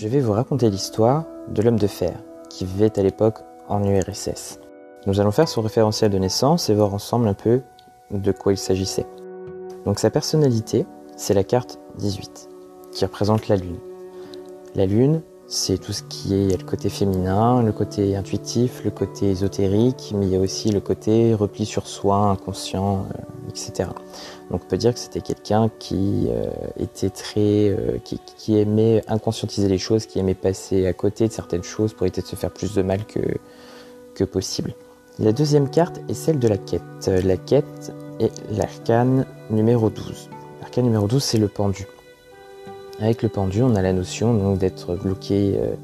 je 0.00 0.06
vais 0.06 0.20
vous 0.20 0.30
raconter 0.30 0.70
l'histoire 0.70 1.24
de 1.48 1.60
l'homme 1.60 1.78
de 1.78 1.88
fer 1.88 2.14
qui 2.50 2.64
vivait 2.64 2.96
à 3.00 3.02
l'époque 3.02 3.38
en 3.66 3.82
URSS. 3.82 4.60
Nous 5.06 5.18
allons 5.18 5.32
faire 5.32 5.48
son 5.48 5.60
référentiel 5.60 6.12
de 6.12 6.18
naissance 6.18 6.70
et 6.70 6.74
voir 6.74 6.94
ensemble 6.94 7.26
un 7.26 7.34
peu 7.34 7.62
de 8.12 8.30
quoi 8.30 8.52
il 8.52 8.58
s'agissait. 8.58 9.06
Donc 9.84 9.98
sa 9.98 10.10
personnalité, 10.10 10.86
c'est 11.16 11.34
la 11.34 11.42
carte 11.42 11.80
18 11.96 12.48
qui 12.92 13.04
représente 13.04 13.48
la 13.48 13.56
Lune. 13.56 13.80
La 14.76 14.86
Lune, 14.86 15.20
c'est 15.50 15.78
tout 15.78 15.94
ce 15.94 16.02
qui 16.02 16.34
est 16.34 16.58
le 16.58 16.64
côté 16.64 16.90
féminin, 16.90 17.62
le 17.62 17.72
côté 17.72 18.14
intuitif, 18.14 18.84
le 18.84 18.90
côté 18.90 19.30
ésotérique, 19.30 20.12
mais 20.14 20.26
il 20.26 20.32
y 20.32 20.36
a 20.36 20.38
aussi 20.38 20.70
le 20.70 20.80
côté 20.80 21.32
repli 21.32 21.64
sur 21.64 21.86
soi, 21.86 22.16
inconscient, 22.16 23.06
euh, 23.14 23.48
etc. 23.48 23.88
Donc 24.50 24.60
on 24.64 24.68
peut 24.68 24.76
dire 24.76 24.92
que 24.92 25.00
c'était 25.00 25.22
quelqu'un 25.22 25.70
qui 25.78 26.26
euh, 26.28 26.50
était 26.78 27.08
très, 27.08 27.70
euh, 27.70 27.96
qui, 28.04 28.58
aimait 28.58 29.02
inconscientiser 29.08 29.68
les 29.68 29.78
choses, 29.78 30.04
qui 30.04 30.18
aimait 30.18 30.34
passer 30.34 30.86
à 30.86 30.92
côté 30.92 31.26
de 31.26 31.32
certaines 31.32 31.64
choses 31.64 31.94
pour 31.94 32.06
éviter 32.06 32.20
de 32.20 32.26
se 32.26 32.36
faire 32.36 32.50
plus 32.50 32.74
de 32.74 32.82
mal 32.82 33.06
que, 33.06 33.20
que 34.14 34.24
possible. 34.24 34.74
La 35.18 35.32
deuxième 35.32 35.70
carte 35.70 35.98
est 36.10 36.14
celle 36.14 36.38
de 36.38 36.46
la 36.46 36.58
quête. 36.58 37.10
La 37.24 37.38
quête 37.38 37.92
est 38.20 38.32
l'arcane 38.50 39.24
numéro 39.48 39.88
12. 39.88 40.28
L'arcane 40.60 40.84
numéro 40.84 41.06
12, 41.06 41.22
c'est 41.22 41.38
le 41.38 41.48
pendu. 41.48 41.86
Avec 43.00 43.22
le 43.22 43.28
pendu, 43.28 43.62
on 43.62 43.76
a 43.76 43.82
la 43.82 43.92
notion 43.92 44.54
d'être 44.54 44.96
bloqué 44.96 45.54
euh, 45.56 45.74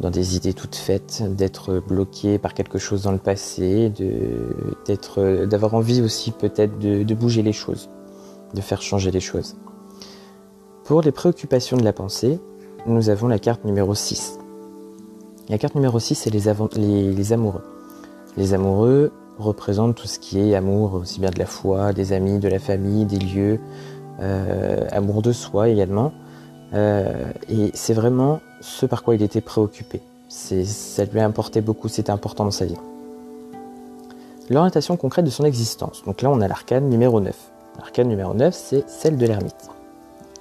dans 0.00 0.10
des 0.10 0.36
idées 0.36 0.54
toutes 0.54 0.76
faites, 0.76 1.22
d'être 1.36 1.82
bloqué 1.86 2.38
par 2.38 2.54
quelque 2.54 2.78
chose 2.78 3.02
dans 3.02 3.12
le 3.12 3.18
passé, 3.18 3.92
d'avoir 5.46 5.74
envie 5.74 6.00
aussi 6.00 6.30
peut-être 6.30 6.78
de, 6.78 7.14
bouger 7.14 7.42
les 7.42 7.52
choses, 7.52 7.90
de 8.54 8.60
faire 8.62 8.80
changer 8.80 9.10
les 9.10 9.20
choses. 9.20 9.56
Pour 10.84 11.02
les 11.02 11.12
préoccupations 11.12 11.76
de 11.76 11.84
la 11.84 11.92
pensée, 11.92 12.40
nous 12.86 13.10
avons 13.10 13.28
la 13.28 13.38
carte 13.38 13.64
numéro 13.64 13.94
6. 13.94 14.38
La 15.50 15.58
carte 15.58 15.74
numéro 15.74 15.98
6, 15.98 16.14
c'est 16.14 16.30
les, 16.30 16.48
amoureux. 17.32 17.62
Les 18.38 18.54
amoureux 18.54 19.12
représentent 19.38 19.96
tout 19.96 20.06
ce 20.06 20.18
qui 20.18 20.40
est 20.40 20.54
amour, 20.54 20.94
aussi 20.94 21.20
bien 21.20 21.30
de 21.30 21.38
la 21.38 21.46
foi, 21.46 21.92
des 21.92 22.14
amis, 22.14 22.38
de 22.38 22.48
la 22.48 22.58
famille, 22.58 23.04
des 23.04 23.18
lieux, 23.18 23.60
euh, 24.20 24.86
amour 24.92 25.20
de 25.20 25.32
soi 25.32 25.68
également. 25.68 26.12
Euh, 26.74 27.32
et 27.48 27.70
c'est 27.74 27.94
vraiment 27.94 28.40
ce 28.60 28.86
par 28.86 29.02
quoi 29.02 29.14
il 29.14 29.22
était 29.22 29.40
préoccupé. 29.40 30.00
Ça 30.28 31.04
lui 31.04 31.20
a 31.20 31.24
importé 31.24 31.60
beaucoup, 31.60 31.88
c'était 31.88 32.10
important 32.10 32.44
dans 32.44 32.50
sa 32.50 32.64
vie. 32.64 32.76
L'orientation 34.50 34.96
concrète 34.96 35.24
de 35.24 35.30
son 35.30 35.44
existence. 35.44 36.02
Donc 36.04 36.22
là, 36.22 36.30
on 36.30 36.40
a 36.40 36.48
l'arcane 36.48 36.88
numéro 36.88 37.20
9. 37.20 37.34
L'arcane 37.78 38.08
numéro 38.08 38.34
9, 38.34 38.54
c'est 38.54 38.88
celle 38.88 39.16
de 39.16 39.26
l'ermite. 39.26 39.70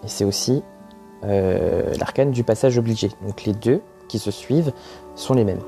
Et 0.03 0.07
c'est 0.07 0.25
aussi 0.25 0.63
euh, 1.23 1.93
l'arcane 1.99 2.31
du 2.31 2.43
passage 2.43 2.77
obligé. 2.77 3.09
Donc 3.25 3.43
les 3.45 3.53
deux 3.53 3.81
qui 4.09 4.19
se 4.19 4.31
suivent 4.31 4.73
sont 5.15 5.33
les 5.33 5.45
mêmes. 5.45 5.61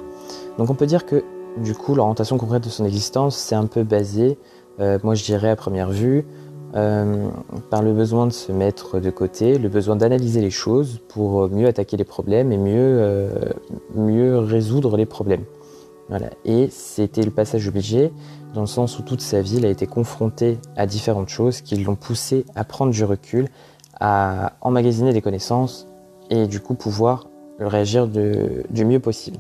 Donc 0.58 0.70
on 0.70 0.76
peut 0.76 0.86
dire 0.86 1.06
que 1.06 1.24
du 1.58 1.74
coup, 1.74 1.96
l'orientation 1.96 2.38
concrète 2.38 2.64
de 2.64 2.70
son 2.70 2.86
existence, 2.86 3.38
c'est 3.38 3.56
un 3.56 3.66
peu 3.68 3.84
basé, 3.84 4.38
euh, 4.80 5.00
moi 5.04 5.16
je 5.16 5.24
dirais 5.24 5.50
à 5.50 5.56
première 5.56 5.90
vue, 5.90 6.26
euh, 6.76 7.30
par 7.70 7.82
le 7.82 7.94
besoin 7.94 8.28
de 8.28 8.34
se 8.34 8.52
mettre 8.52 9.00
de 9.00 9.10
côté, 9.10 9.58
le 9.58 9.70
besoin 9.70 9.96
d'analyser 9.96 10.42
les 10.42 10.50
choses 10.50 11.00
pour 11.08 11.50
mieux 11.50 11.68
attaquer 11.68 11.96
les 11.96 12.04
problèmes 12.04 12.52
et 12.52 12.58
mieux, 12.58 12.98
euh, 13.00 13.30
mieux 13.96 14.38
résoudre 14.40 14.98
les 14.98 15.06
problèmes. 15.06 15.46
Voilà. 16.10 16.30
Et 16.44 16.68
c'était 16.70 17.24
le 17.24 17.32
passage 17.32 17.68
obligé, 17.68 18.12
dans 18.54 18.62
le 18.62 18.68
sens 18.68 19.00
où 19.00 19.04
toute 19.04 19.22
sa 19.22 19.42
vie, 19.42 19.58
il 19.58 19.66
a 19.66 19.70
été 19.70 19.88
confronté 19.88 20.60
à 20.76 20.86
différentes 20.86 21.30
choses 21.30 21.62
qui 21.62 21.78
l'ont 21.78 21.96
poussé 21.96 22.46
à 22.56 22.64
prendre 22.64 22.92
du 22.92 23.04
recul, 23.04 23.48
à 24.00 24.54
emmagasiner 24.62 25.14
des 25.14 25.22
connaissances 25.22 25.88
et 26.30 26.48
du 26.48 26.60
coup 26.60 26.76
pouvoir 26.76 27.30
réagir 27.60 28.08
du 28.08 28.86
mieux 28.86 29.00
possible. 29.00 29.38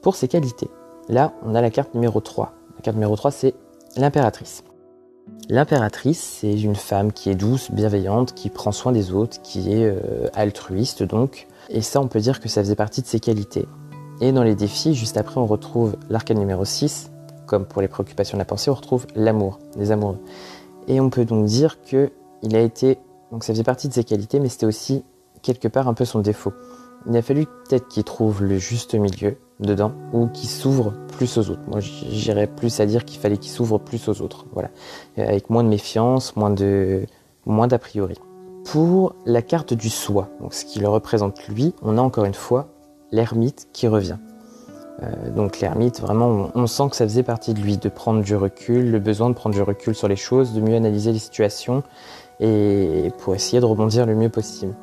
Pour 0.00 0.14
ses 0.14 0.28
qualités, 0.28 0.68
là, 1.08 1.32
on 1.44 1.54
a 1.54 1.60
la 1.60 1.70
carte 1.70 1.94
numéro 1.94 2.20
3. 2.20 2.52
La 2.76 2.82
carte 2.82 2.96
numéro 2.96 3.16
3, 3.16 3.32
c'est 3.32 3.54
l'impératrice. 3.96 4.62
L'impératrice, 5.50 6.38
c'est 6.40 6.60
une 6.60 6.74
femme 6.74 7.10
qui 7.10 7.30
est 7.30 7.34
douce, 7.34 7.70
bienveillante, 7.70 8.34
qui 8.34 8.50
prend 8.50 8.70
soin 8.70 8.92
des 8.92 9.12
autres, 9.12 9.40
qui 9.42 9.72
est 9.72 9.84
euh, 9.86 10.28
altruiste 10.34 11.02
donc. 11.02 11.46
Et 11.70 11.80
ça, 11.80 12.00
on 12.02 12.06
peut 12.06 12.20
dire 12.20 12.40
que 12.40 12.50
ça 12.50 12.62
faisait 12.62 12.74
partie 12.74 13.00
de 13.00 13.06
ses 13.06 13.18
qualités. 13.18 13.66
Et 14.20 14.32
dans 14.32 14.42
les 14.42 14.54
défis, 14.54 14.94
juste 14.94 15.16
après, 15.16 15.38
on 15.38 15.46
retrouve 15.46 15.96
l'arcane 16.10 16.38
numéro 16.38 16.64
6. 16.64 17.10
Comme 17.46 17.64
pour 17.64 17.80
les 17.80 17.88
préoccupations 17.88 18.36
de 18.36 18.40
la 18.40 18.44
pensée, 18.44 18.70
on 18.70 18.74
retrouve 18.74 19.06
l'amour, 19.14 19.58
les 19.76 19.90
amoureux. 19.90 20.18
Et 20.86 21.00
on 21.00 21.08
peut 21.08 21.24
donc 21.24 21.46
dire 21.46 21.80
que 21.82 22.10
il 22.42 22.54
a 22.54 22.60
été, 22.60 22.98
donc 23.32 23.42
ça 23.42 23.54
faisait 23.54 23.64
partie 23.64 23.88
de 23.88 23.94
ses 23.94 24.04
qualités, 24.04 24.40
mais 24.40 24.50
c'était 24.50 24.66
aussi 24.66 25.02
quelque 25.40 25.68
part 25.68 25.88
un 25.88 25.94
peu 25.94 26.04
son 26.04 26.20
défaut. 26.20 26.52
Il 27.08 27.16
a 27.16 27.22
fallu 27.22 27.46
peut-être 27.46 27.88
qu'il 27.88 28.04
trouve 28.04 28.42
le 28.42 28.58
juste 28.58 28.94
milieu 28.94 29.38
dedans 29.60 29.92
ou 30.12 30.28
qu'il 30.28 30.48
s'ouvre 30.48 30.94
plus 31.16 31.36
aux 31.38 31.50
autres. 31.50 31.62
Moi, 31.68 31.80
j'irais 31.80 32.46
plus 32.46 32.80
à 32.80 32.86
dire 32.86 33.04
qu'il 33.04 33.18
fallait 33.20 33.38
qu'il 33.38 33.50
s'ouvre 33.50 33.78
plus 33.78 34.08
aux 34.08 34.22
autres. 34.22 34.46
Voilà, 34.52 34.70
avec 35.16 35.50
moins 35.50 35.64
de 35.64 35.68
méfiance, 35.68 36.36
moins 36.36 36.50
de 36.50 37.06
moins 37.46 37.66
d'a 37.66 37.78
priori. 37.78 38.14
Pour 38.64 39.14
la 39.24 39.42
carte 39.42 39.72
du 39.72 39.88
soi, 39.88 40.28
ce 40.50 40.64
qui 40.64 40.78
le 40.78 40.88
représente 40.88 41.48
lui, 41.48 41.74
on 41.82 41.96
a 41.96 42.00
encore 42.00 42.24
une 42.24 42.34
fois 42.34 42.68
l'ermite 43.10 43.68
qui 43.72 43.88
revient. 43.88 44.18
Euh, 45.02 45.30
donc 45.30 45.60
l'ermite, 45.60 46.00
vraiment, 46.00 46.50
on, 46.54 46.66
sent 46.66 46.90
que 46.90 46.96
ça 46.96 47.04
faisait 47.04 47.22
partie 47.22 47.54
de 47.54 47.60
lui, 47.60 47.78
de 47.78 47.88
prendre 47.88 48.22
du 48.22 48.34
recul, 48.34 48.90
le 48.90 48.98
besoin 48.98 49.30
de 49.30 49.34
prendre 49.34 49.54
du 49.54 49.62
recul 49.62 49.94
sur 49.94 50.08
les 50.08 50.16
choses, 50.16 50.52
de 50.52 50.60
mieux 50.60 50.74
analyser 50.74 51.12
les 51.12 51.18
situations 51.18 51.82
et 52.40 53.10
pour 53.18 53.34
essayer 53.34 53.60
de 53.60 53.64
rebondir 53.64 54.06
le 54.06 54.14
mieux 54.14 54.28
possible. 54.28 54.74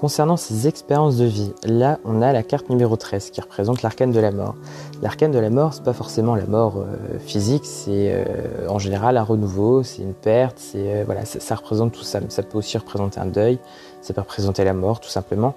Concernant 0.00 0.38
ses 0.38 0.66
expériences 0.66 1.18
de 1.18 1.26
vie, 1.26 1.52
là 1.62 1.98
on 2.06 2.22
a 2.22 2.32
la 2.32 2.42
carte 2.42 2.70
numéro 2.70 2.96
13 2.96 3.28
qui 3.32 3.40
représente 3.42 3.82
l'arcane 3.82 4.12
de 4.12 4.18
la 4.18 4.30
mort. 4.30 4.54
L'arcane 5.02 5.30
de 5.30 5.38
la 5.38 5.50
mort, 5.50 5.74
c'est 5.74 5.84
pas 5.84 5.92
forcément 5.92 6.34
la 6.34 6.46
mort 6.46 6.78
euh, 6.78 7.18
physique, 7.18 7.66
c'est 7.66 8.10
euh, 8.10 8.66
en 8.70 8.78
général 8.78 9.18
un 9.18 9.22
renouveau, 9.22 9.82
c'est 9.82 10.00
une 10.00 10.14
perte, 10.14 10.56
c'est 10.58 11.00
euh, 11.00 11.02
voilà, 11.04 11.26
ça, 11.26 11.54
représente 11.54 11.92
tout 11.92 12.02
ça. 12.02 12.20
Ça 12.30 12.42
peut 12.42 12.56
aussi 12.56 12.78
représenter 12.78 13.20
un 13.20 13.26
deuil, 13.26 13.58
ça 14.00 14.14
peut 14.14 14.22
représenter 14.22 14.64
la 14.64 14.72
mort 14.72 15.00
tout 15.00 15.10
simplement. 15.10 15.52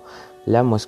Là, 0.46 0.62
moi, 0.62 0.78
ce 0.78 0.88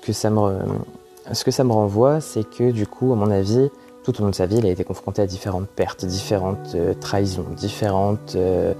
que 0.00 0.12
ça 0.12 0.28
me 0.28 1.72
renvoie, 1.72 2.20
c'est 2.20 2.44
que 2.44 2.70
du 2.70 2.86
coup, 2.86 3.14
à 3.14 3.16
mon 3.16 3.30
avis, 3.30 3.70
tout 4.06 4.20
au 4.20 4.24
long 4.24 4.30
de 4.30 4.34
sa 4.36 4.46
vie, 4.46 4.58
il 4.58 4.66
a 4.66 4.70
été 4.70 4.84
confronté 4.84 5.20
à 5.20 5.26
différentes 5.26 5.66
pertes, 5.66 6.04
différentes 6.04 6.74
euh, 6.76 6.94
trahisons, 6.94 7.46
différentes, 7.56 8.34
euh, 8.36 8.72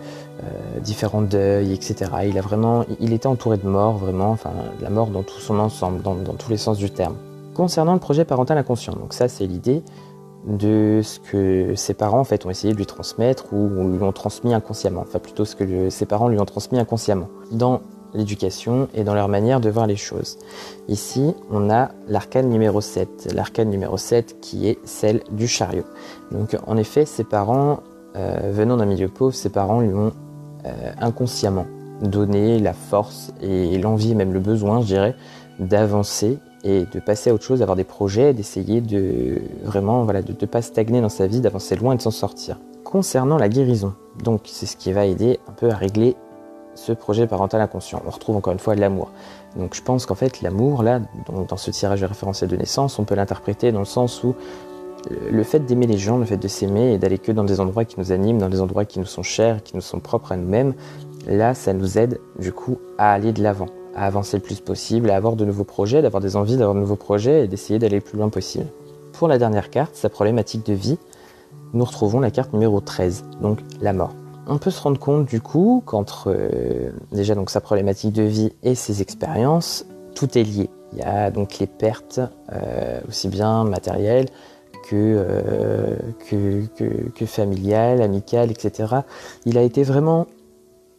euh, 0.44 0.80
différents 0.80 1.22
deuils, 1.22 1.72
etc. 1.72 2.12
Il 2.26 2.38
a 2.38 2.42
vraiment, 2.42 2.84
il 3.00 3.12
était 3.12 3.26
entouré 3.26 3.56
de 3.56 3.66
mort, 3.66 3.96
vraiment, 3.96 4.30
enfin, 4.30 4.52
la 4.80 4.88
mort 4.88 5.08
dans 5.08 5.24
tout 5.24 5.40
son 5.40 5.58
ensemble, 5.58 6.00
dans, 6.02 6.14
tous 6.14 6.50
les 6.50 6.56
sens 6.56 6.78
du 6.78 6.90
terme. 6.90 7.16
Concernant 7.54 7.94
le 7.94 7.98
projet 7.98 8.24
parental 8.24 8.56
inconscient, 8.56 8.92
donc 8.92 9.14
ça, 9.14 9.26
c'est 9.26 9.46
l'idée 9.46 9.82
de 10.46 11.00
ce 11.02 11.18
que 11.18 11.74
ses 11.74 11.94
parents 11.94 12.20
en 12.20 12.24
fait 12.24 12.46
ont 12.46 12.50
essayé 12.50 12.72
de 12.72 12.78
lui 12.78 12.86
transmettre 12.86 13.52
ou, 13.52 13.68
lui 13.68 14.02
ont 14.04 14.12
transmis 14.12 14.54
inconsciemment, 14.54 15.00
enfin 15.00 15.18
plutôt 15.18 15.44
ce 15.44 15.56
que 15.56 15.90
ses 15.90 16.06
parents 16.06 16.28
lui 16.28 16.38
ont 16.38 16.44
transmis 16.44 16.78
inconsciemment. 16.78 17.26
L'éducation 18.16 18.88
et 18.94 19.04
dans 19.04 19.14
leur 19.14 19.28
manière 19.28 19.60
de 19.60 19.70
voir 19.70 19.86
les 19.86 19.96
choses. 19.96 20.38
Ici, 20.88 21.34
on 21.50 21.70
a 21.70 21.90
l'arcane 22.08 22.48
numéro 22.48 22.80
7, 22.80 23.32
l'arcane 23.34 23.70
numéro 23.70 23.96
7 23.96 24.40
qui 24.40 24.68
est 24.68 24.78
celle 24.84 25.22
du 25.30 25.46
chariot. 25.46 25.84
Donc 26.32 26.56
en 26.66 26.76
effet, 26.76 27.04
ses 27.04 27.24
parents, 27.24 27.80
euh, 28.16 28.50
venant 28.52 28.76
d'un 28.76 28.86
milieu 28.86 29.08
pauvre, 29.08 29.34
ses 29.34 29.50
parents 29.50 29.80
lui 29.80 29.94
ont 29.94 30.12
euh, 30.64 30.92
inconsciemment 31.00 31.66
donné 32.02 32.58
la 32.58 32.72
force 32.72 33.32
et 33.40 33.78
l'envie, 33.78 34.14
même 34.14 34.32
le 34.32 34.40
besoin, 34.40 34.80
je 34.80 34.86
dirais, 34.86 35.16
d'avancer 35.58 36.38
et 36.64 36.84
de 36.92 37.00
passer 37.00 37.30
à 37.30 37.34
autre 37.34 37.44
chose, 37.44 37.60
d'avoir 37.60 37.76
des 37.76 37.84
projets, 37.84 38.34
d'essayer 38.34 38.80
de 38.80 39.40
vraiment 39.62 40.04
voilà, 40.04 40.22
de 40.22 40.32
ne 40.32 40.46
pas 40.46 40.62
stagner 40.62 41.00
dans 41.00 41.08
sa 41.08 41.26
vie, 41.26 41.40
d'avancer 41.40 41.76
loin 41.76 41.94
et 41.94 41.96
de 41.96 42.02
s'en 42.02 42.10
sortir. 42.10 42.58
Concernant 42.84 43.38
la 43.38 43.48
guérison, 43.48 43.94
donc 44.22 44.42
c'est 44.44 44.66
ce 44.66 44.76
qui 44.76 44.92
va 44.92 45.06
aider 45.06 45.38
un 45.48 45.52
peu 45.52 45.70
à 45.70 45.76
régler 45.76 46.16
ce 46.76 46.92
projet 46.92 47.26
parental 47.26 47.60
inconscient. 47.60 48.02
On 48.06 48.10
retrouve 48.10 48.36
encore 48.36 48.52
une 48.52 48.58
fois 48.58 48.74
l'amour. 48.74 49.10
Donc 49.56 49.74
je 49.74 49.82
pense 49.82 50.06
qu'en 50.06 50.14
fait 50.14 50.42
l'amour, 50.42 50.82
là, 50.82 51.00
dans, 51.26 51.56
ce 51.56 51.70
tirage 51.70 52.00
de 52.00 52.06
référentiel 52.06 52.48
de 52.48 52.56
naissance, 52.56 52.98
on 52.98 53.04
peut 53.04 53.14
l'interpréter 53.14 53.72
dans 53.72 53.80
le 53.80 53.84
sens 53.84 54.22
où 54.22 54.34
le 55.30 55.42
fait 55.42 55.60
d'aimer 55.60 55.86
les 55.86 55.98
gens, 55.98 56.18
le 56.18 56.24
fait 56.24 56.36
de 56.36 56.48
s'aimer 56.48 56.92
et 56.92 56.98
d'aller 56.98 57.18
que 57.18 57.32
dans 57.32 57.44
des 57.44 57.60
endroits 57.60 57.84
qui 57.84 57.98
nous 57.98 58.12
animent, 58.12 58.38
dans 58.38 58.48
des 58.48 58.60
endroits 58.60 58.84
qui 58.84 58.98
nous 58.98 59.06
sont 59.06 59.22
chers, 59.22 59.62
qui 59.62 59.74
nous 59.76 59.82
sont 59.82 60.00
propres 60.00 60.32
à 60.32 60.36
nous-mêmes, 60.36 60.74
là 61.26 61.54
ça 61.54 61.72
nous 61.72 61.98
aide 61.98 62.20
du 62.38 62.52
coup 62.52 62.78
à 62.98 63.12
aller 63.12 63.32
de 63.32 63.42
l'avant, 63.42 63.66
à 63.94 64.06
avancer 64.06 64.36
le 64.36 64.42
plus 64.42 64.60
possible, 64.60 65.10
à 65.10 65.16
avoir 65.16 65.36
de 65.36 65.44
nouveaux 65.44 65.64
projets, 65.64 66.02
d'avoir 66.02 66.20
des 66.20 66.36
envies 66.36 66.56
d'avoir 66.56 66.74
de 66.74 66.80
nouveaux 66.80 66.96
projets 66.96 67.44
et 67.44 67.48
d'essayer 67.48 67.78
d'aller 67.78 67.96
le 67.96 68.02
plus 68.02 68.18
loin 68.18 68.28
possible. 68.28 68.66
Pour 69.12 69.28
la 69.28 69.38
dernière 69.38 69.70
carte, 69.70 69.94
sa 69.94 70.08
problématique 70.08 70.66
de 70.66 70.74
vie, 70.74 70.98
nous 71.72 71.84
retrouvons 71.84 72.20
la 72.20 72.30
carte 72.30 72.52
numéro 72.52 72.80
13, 72.80 73.24
donc 73.40 73.60
la 73.80 73.92
mort 73.92 74.12
on 74.46 74.58
peut 74.58 74.70
se 74.70 74.80
rendre 74.80 74.98
compte 74.98 75.26
du 75.26 75.40
coup 75.40 75.82
qu'entre 75.84 76.28
euh, 76.28 76.90
déjà 77.12 77.34
donc 77.34 77.50
sa 77.50 77.60
problématique 77.60 78.12
de 78.12 78.22
vie 78.22 78.52
et 78.62 78.74
ses 78.74 79.02
expériences, 79.02 79.86
tout 80.14 80.38
est 80.38 80.42
lié. 80.42 80.70
Il 80.92 80.98
y 80.98 81.02
a 81.02 81.30
donc 81.30 81.58
les 81.58 81.66
pertes 81.66 82.20
euh, 82.52 83.00
aussi 83.08 83.28
bien 83.28 83.64
matérielles 83.64 84.28
euh, 84.92 85.96
que, 86.28 86.64
que, 87.10 87.26
familiales, 87.26 88.00
amicales, 88.02 88.50
etc. 88.52 89.00
Il 89.44 89.58
a 89.58 89.62
été 89.62 89.82
vraiment 89.82 90.26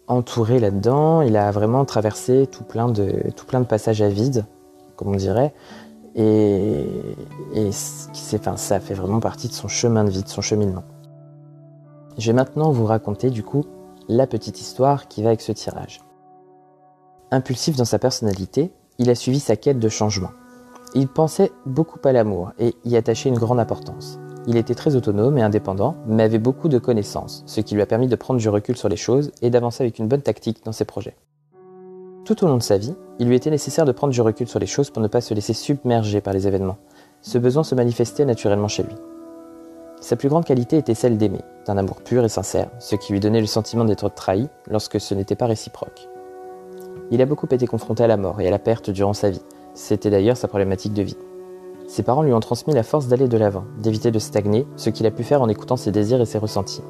entouré 0.08 0.60
là-dedans. 0.60 1.22
Il 1.22 1.38
a 1.38 1.52
vraiment 1.52 1.86
traversé 1.86 2.48
tout 2.48 2.64
plein 2.64 2.90
de, 2.90 3.32
tout 3.36 3.46
plein 3.46 3.62
de 3.62 3.66
passages 3.66 4.02
à 4.02 4.10
vide, 4.10 4.46
comme 4.98 5.10
on 5.10 5.16
dirait. 5.16 5.54
Et, 6.16 6.86
et 7.54 7.72
ça 7.72 8.80
fait 8.80 8.94
vraiment 8.94 9.20
partie 9.20 9.48
de 9.48 9.54
son 9.54 9.68
chemin 9.68 10.04
de 10.04 10.10
vie, 10.10 10.24
de 10.24 10.30
son 10.30 10.42
cheminement. 10.42 10.84
Je 12.18 12.31
vais 12.31 12.36
maintenant 12.36 12.72
vous 12.72 12.86
raconter 12.86 13.30
du 13.30 13.44
coup 13.44 13.64
la 14.08 14.25
petite 14.25 14.60
histoire 14.60 15.08
qui 15.08 15.22
va 15.22 15.30
avec 15.30 15.42
ce 15.42 15.52
tirage. 15.52 16.02
Impulsif 17.30 17.75
dans 17.75 17.86
sa 17.86 18.00
personnalité, 18.00 18.72
il 18.98 19.12
a 19.12 19.16
suivi 19.16 19.40
sa 19.40 19.56
quête 19.56 19.78
de 19.78 19.90
changement. 19.90 20.31
Il 20.96 21.08
pensait 21.08 21.52
beaucoup 21.68 22.00
à 22.06 22.12
l'amour 22.12 22.54
et 22.58 22.74
y 22.86 22.96
attachait 22.96 23.30
une 23.30 23.38
grande 23.38 23.60
importance. 23.60 24.18
Il 24.48 24.58
était 24.58 24.74
très 24.74 24.96
autonome 24.96 25.38
et 25.38 25.44
indépendant, 25.44 25.96
mais 26.08 26.24
avait 26.24 26.40
beaucoup 26.40 26.69
de 26.69 26.80
connaissances, 26.80 27.44
ce 27.46 27.62
qui 27.62 27.75
lui 27.75 27.81
a 27.84 27.86
permis 27.86 28.08
de 28.08 28.16
prendre 28.16 28.40
du 28.40 28.50
recul 28.50 28.78
sur 28.78 28.90
les 28.90 28.98
choses 28.98 29.31
et 29.44 29.52
d'avancer 29.52 29.84
avec 29.84 30.00
une 30.00 30.08
bonne 30.08 30.22
tactique 30.22 30.64
dans 30.66 30.72
ses 30.72 30.86
projets. 30.86 31.18
Tout 32.25 32.44
au 32.44 32.48
long 32.48 32.58
de 32.58 32.64
sa 32.64 32.80
vie, 32.80 32.96
il 33.19 33.28
lui 33.28 33.36
était 33.36 33.52
nécessaire 33.52 33.86
de 33.86 33.92
prendre 33.92 34.14
du 34.14 34.22
recul 34.22 34.48
sur 34.48 34.60
les 34.60 34.66
choses 34.66 34.90
pour 34.90 35.04
ne 35.04 35.08
pas 35.08 35.22
se 35.22 35.34
laisser 35.34 35.54
submerger 35.54 36.22
par 36.22 36.34
les 36.34 36.48
événements. 36.48 36.78
Ce 37.22 37.38
besoin 37.38 37.64
se 37.64 37.75
manifestait 37.75 38.25
naturellement 38.25 38.68
chez 38.68 38.84
lui. 38.84 38.96
Sa 40.00 40.16
plus 40.16 40.30
grande 40.30 40.46
qualité 40.46 40.78
était 40.78 40.94
celle 40.94 41.18
d'aimer, 41.18 41.42
d'un 41.66 41.78
amour 41.78 42.02
pur 42.02 42.24
et 42.24 42.30
sincère, 42.30 42.70
ce 42.80 42.96
qui 42.96 43.14
lui 43.14 43.20
donnait 43.20 43.42
le 43.42 43.48
sentiment 43.48 43.84
d'être 43.84 44.10
trahi 44.10 44.48
lorsque 44.70 45.00
ce 45.00 45.16
n'était 45.16 45.36
pas 45.36 45.48
réciproque. 45.48 46.08
Il 47.10 47.22
a 47.22 47.26
beaucoup 47.26 47.48
été 47.50 47.66
confronté 47.66 48.04
à 48.04 48.08
la 48.08 48.18
mort 48.18 48.40
et 48.40 48.48
à 48.48 48.52
la 48.52 48.60
perte 48.60 48.90
durant 48.90 49.14
sa 49.14 49.30
vie. 49.30 49.42
C'était 49.74 50.10
d'ailleurs 50.10 50.38
sa 50.38 50.48
problématique 50.48 50.94
de 50.94 51.02
vie. 51.02 51.18
Ses 51.88 52.04
parents 52.04 52.22
lui 52.22 52.34
ont 52.34 52.40
transmis 52.40 52.74
la 52.74 52.84
force 52.84 53.08
d'aller 53.08 53.28
de 53.28 53.38
l'avant, 53.38 53.64
d'éviter 53.82 54.12
de 54.12 54.20
stagner, 54.20 54.68
ce 54.76 54.90
qu'il 54.90 55.06
a 55.06 55.12
pu 55.12 55.24
faire 55.24 55.42
en 55.42 55.50
écoutant 55.50 55.78
ses 55.78 55.92
désirs 55.92 56.22
et 56.22 56.26
ses 56.26 56.38
ressentis. 56.38 56.84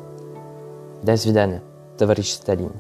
Das 1.04 1.24
Vidane, 1.24 1.62
Tavarish 1.98 2.32
Staline. 2.32 2.72